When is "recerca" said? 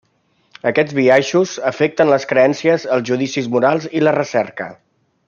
4.21-4.73